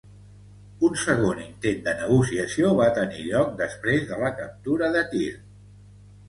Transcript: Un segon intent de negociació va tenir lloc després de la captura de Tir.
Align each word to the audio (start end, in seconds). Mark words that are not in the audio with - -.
Un 0.87 0.93
segon 1.01 1.41
intent 1.43 1.83
de 1.87 1.93
negociació 1.99 2.71
va 2.79 2.87
tenir 2.95 3.27
lloc 3.27 3.53
després 3.61 4.09
de 4.13 4.19
la 4.25 4.33
captura 4.41 4.91
de 4.97 5.05
Tir. 5.15 5.29